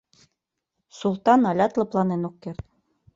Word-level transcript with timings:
—Султан 0.99 1.41
алят 1.49 1.73
лыпланен 1.79 2.21
ок 2.29 2.35
керт. 2.43 2.63